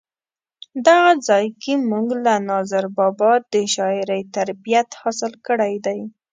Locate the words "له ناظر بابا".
2.25-3.31